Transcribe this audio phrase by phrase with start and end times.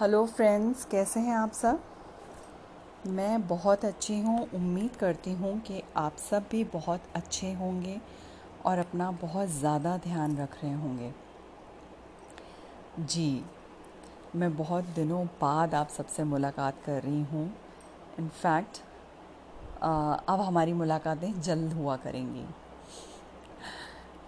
[0.00, 1.82] Hello friends कैसे हैं आप सब?
[3.06, 8.00] मैं बहुत अच्छी हूँ। उम्मीद करती हूँ कि आप सब भी बहुत अच्छे होंगे
[8.66, 11.12] और अपना बहुत ज़्यादा ध्यान रख रहे होंगे।
[13.00, 13.44] जी,
[14.36, 17.46] मैं बहुत दिनों बाद आप सबसे मुलाकात कर रही हूँ।
[18.18, 18.80] इनफैक्ट
[19.82, 22.44] अब हमारी मुलाकातें जल्द हुआ करेंगी।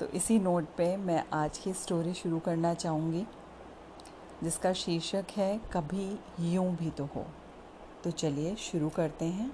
[0.01, 3.27] तो इसी नोट पे मैं आज की स्टोरी शुरू करना चाहूँगी।
[4.47, 6.07] जिसका शीर्षक है कभी
[6.55, 7.27] यूँ भी तो हो।
[8.05, 9.51] तो चलिए शुरू करते हैं।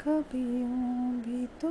[0.00, 0.79] कभी
[1.60, 1.68] तो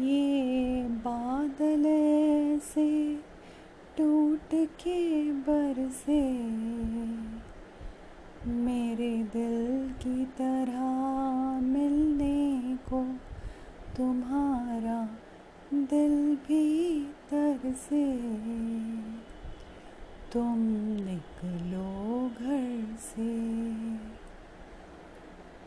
[0.00, 1.84] ये बादल
[2.62, 3.16] से
[3.96, 6.20] टूट के बरसे,
[8.50, 13.02] मेरे दिल की तरह मिलने को
[13.96, 15.00] तुम्हारा
[15.74, 17.00] दिल भी
[17.30, 18.04] तरसे।
[20.32, 20.58] तुम
[21.00, 24.15] निकलो घर से।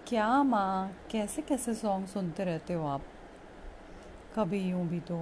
[0.09, 0.91] क्या माँ?
[1.11, 3.01] कैसे कैसे सॉन्ग सुनते रहते हो आप?
[4.35, 5.17] कभी यूँ भी तो।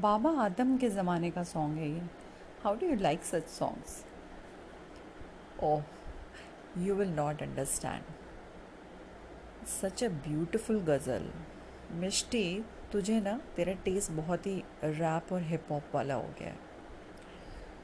[0.00, 2.00] बाबा आदम के ज़माने का सॉन्ग है ये।
[2.64, 4.04] How do you like such songs
[5.62, 5.82] oh
[6.78, 8.02] you will not understand
[9.80, 11.30] such a beautiful ghazal
[12.00, 12.44] Mishti
[12.92, 16.58] तुझे ना तेरा टेस्ट बहुत ही रैप और हिप हॉप वाला हो गया है।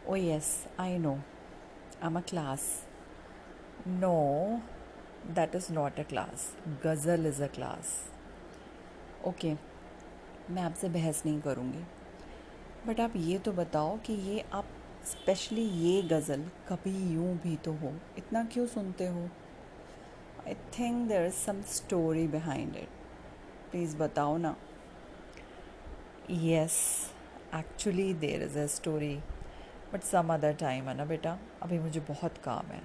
[0.08, 2.70] ओ yes I know I am a class
[3.88, 4.16] no
[5.34, 6.52] that is not a class
[6.84, 7.94] ghazal is a class
[9.26, 9.52] okay
[10.50, 11.84] मैं आपसे बहस नहीं करूँगी।
[12.86, 14.68] बट आप ये तो बताओ कि ये आप
[15.04, 19.28] स्पेशली ये गज़ल कभी यूँ भी तो हो। इतना क्यों सुनते हो?
[20.46, 22.88] I think there is some story behind it
[23.70, 24.56] please बताओ ना।
[26.30, 26.78] Yes
[27.54, 29.14] actually there is a story
[29.92, 31.38] but some other time है ना बेटा?
[31.62, 32.82] अभी मुझे बहुत काम है।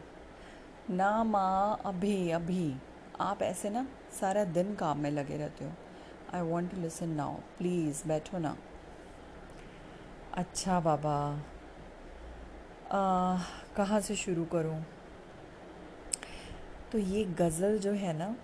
[0.91, 2.74] ना माँ, अभी अभी।
[3.19, 3.85] आप ऐसे ना
[4.19, 5.72] सारा दिन काम में लगे रहते हो।
[6.34, 8.56] I want to listen now please बैठो ना।
[10.34, 11.18] अच्छा बाबा।
[13.75, 14.84] कहाँ से शुरू करूँ?
[16.91, 18.35] तो ये गज़ल जो है ना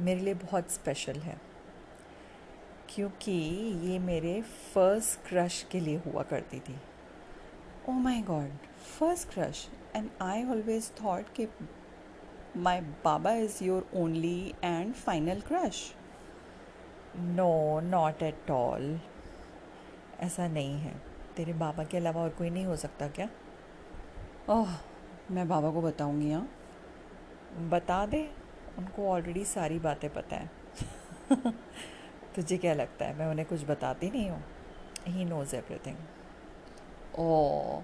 [0.00, 1.38] मेरे लिए बहुत स्पेशल है।
[2.88, 3.32] क्योंकि
[3.82, 4.40] ये मेरे
[4.74, 6.76] फ़र्स्ट क्रश के लिए हुआ करती थी।
[7.88, 8.50] ओ my god
[8.98, 11.48] first crush and I always thought कि
[12.56, 15.94] my baba is your only and final crush
[17.16, 19.00] no not at all
[20.20, 21.02] ऐसा नहीं है।
[21.36, 23.28] तेरे बाबा के अलावा और कोई नहीं हो सकता क्या?
[24.50, 24.68] ओह
[25.30, 26.48] मैं बाबा को बताऊँगी हाँ।
[27.58, 28.30] बता दे।
[28.78, 30.50] उनको ऑलरेडी सारी बातें पता है।
[32.36, 33.18] तुझे क्या लगता है?
[33.18, 34.44] मैं उन्हें कुछ बताती नहीं हूँ।
[35.06, 35.96] ही नोज़ एवरीथिंग
[37.18, 37.82] ओ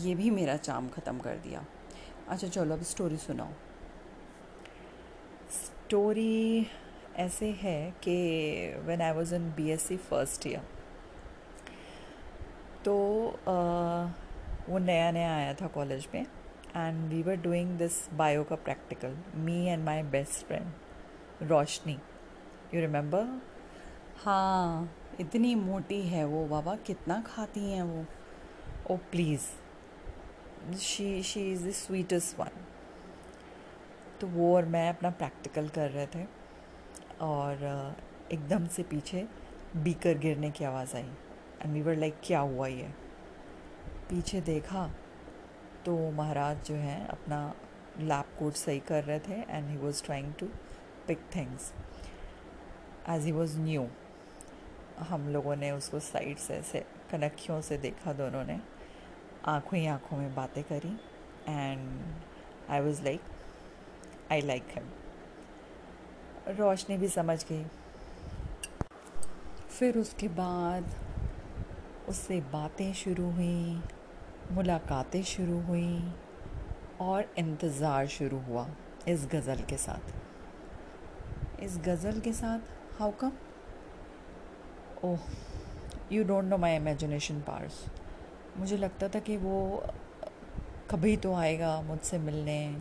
[0.00, 1.64] ये भी मेरा चाम ख़त्म कर दिया।
[2.28, 3.52] अच्छा चलो अब स्टोरी सुनाओ।
[5.52, 6.66] स्टोरी
[7.16, 8.14] ऐसे है कि
[8.84, 10.62] when I was in BSc first year
[12.84, 12.94] तो
[13.48, 13.54] आ,
[14.68, 16.22] वो नया नया आया था कॉलेज में
[16.76, 21.98] and we were doing this bio का practical me and my best friend Roshni.
[22.74, 23.40] You remember
[24.24, 24.90] हाँ
[25.20, 28.04] इतनी मोटी है वो बाबा कितना खाती हैं वो।
[28.90, 32.48] ओ please she she is the sweetest one
[34.20, 36.24] तो वो और मैं अपना प्रैक्टिकल कर रहे थे
[37.20, 37.62] और
[38.32, 39.28] एकदम से पीछे
[39.76, 41.02] बीकर गिरने की आवाज़ आई।
[41.62, 42.88] एंड वी वर लाइक क्या हुआ ये?
[44.10, 44.90] पीछे देखा
[45.84, 47.54] तो महाराज जो हैं अपना
[47.98, 50.46] लैप कोट सही कर रहे थे and he was trying to
[51.06, 51.72] pick things
[53.08, 53.88] as he was new
[54.98, 58.60] हम लोगों ने उसको साइड से ऐसे कनखियों से देखा दोनों ने।
[59.48, 60.96] आँखों ही आँखों में बातें करी
[61.48, 61.80] and
[62.70, 63.20] I was like
[64.32, 64.84] I like him
[66.58, 67.64] Roshni भी समझ गई।
[69.70, 70.94] फिर उसके बाद
[72.08, 73.82] उससे बातें शुरू हुई,
[74.52, 76.12] मुलाकातें शुरू हुई
[77.00, 78.66] और इंतज़ार शुरू हुआ
[79.08, 82.60] इस गज़ल के साथ। इस गज़ल के साथ
[82.98, 83.32] how come
[85.04, 85.20] oh
[86.12, 87.84] you don't know my imagination parse
[88.56, 89.82] मुझे लगता था कि वो
[90.90, 92.80] कभी तो आएगा मुझसे मिलने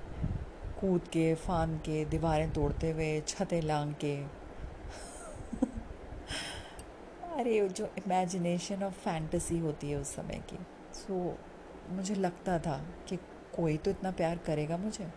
[0.81, 4.15] कूद के फान के दीवारें तोड़ते हुए छतें लांग के।
[7.33, 10.57] अरे जो इमेजिनेशन ऑफ़ फैंटेसी होती है उस समय की।
[10.93, 12.77] सो so, मुझे लगता था
[13.09, 13.15] कि
[13.55, 15.07] कोई तो इतना प्यार करेगा मुझे।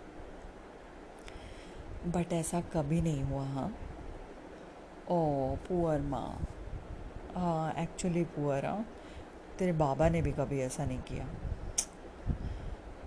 [2.07, 3.69] बट ऐसा कभी नहीं हुआ हाँ।
[5.11, 6.29] ओ पुअर माँ।
[7.79, 8.87] एक्चुअली पुअर हाँ।
[9.59, 11.29] तेरे बाबा ने भी कभी ऐसा नहीं किया।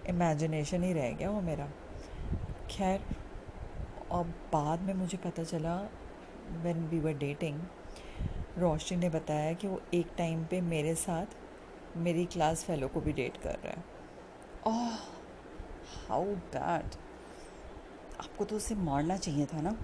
[0.09, 1.67] इमेजिनेशन ही रह गया वो मेरा।
[2.69, 3.01] खैर
[4.11, 4.23] और
[4.53, 5.75] बाद में मुझे पता चला
[6.63, 7.61] when we were dating
[8.57, 11.25] Roshni ने बताया कि वो एक टाइम पे मेरे साथ
[11.97, 13.83] मेरी क्लास फेलो को भी डेट कर रहा है।
[14.67, 14.95] ओह
[16.07, 16.95] हाउ बैड
[18.19, 19.75] आपको तो उसे मारना चाहिए था ना?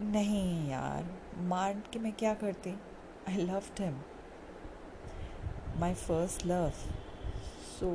[0.00, 1.04] नहीं यार,
[1.36, 2.74] मार के मैं क्या करती?
[3.28, 4.02] I love him
[5.79, 6.69] my first love
[7.79, 7.91] so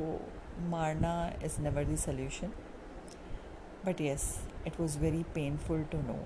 [0.69, 2.53] मारना is never the solution
[3.85, 4.27] but yes
[4.67, 6.17] it was very painful to know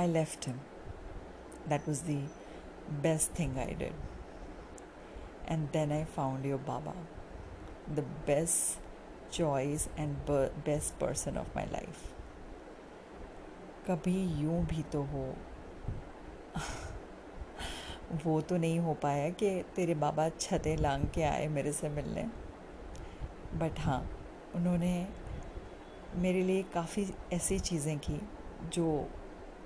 [0.00, 0.60] I left him
[1.68, 2.22] that was the
[3.02, 4.08] best thing I did
[5.50, 6.94] and then I found your Baba,
[7.92, 8.78] the best
[9.32, 10.16] choice and
[10.64, 12.06] best person of my life.
[13.86, 15.24] कभी यूं भी तो हो
[18.25, 22.23] वो तो नहीं हो पाया कि तेरे बाबा छतें लांग के आए मेरे से मिलने।
[23.59, 23.99] बट हाँ
[24.55, 25.07] उन्होंने
[26.15, 28.19] मेरे लिए काफ़ी ऐसी चीज़ें की
[28.73, 28.87] जो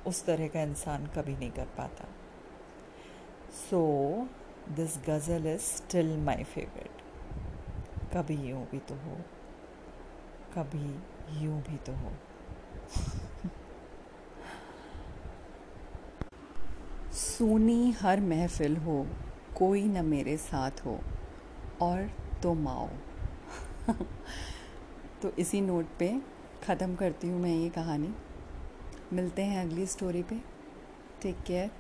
[0.08, 2.08] उस तरह का इंसान कभी नहीं कर पाता।
[3.60, 3.82] So
[4.76, 7.02] this ghazal is still my favourite
[8.16, 9.18] कभी यूँ भी तो हो,
[10.56, 12.12] कभी यूँ भी तो हो।
[17.20, 19.06] सुनी हर महफिल हो,
[19.56, 21.00] कोई न मेरे साथ हो,
[21.82, 22.10] और
[22.44, 22.88] तुम आओ
[25.22, 26.08] तो इसी नोट पे
[26.64, 28.14] ख़त्म करती हूँ मैं ये कहानी।
[29.14, 30.36] मिलते हैं अगली स्टोरी पे।
[31.22, 31.72] Take care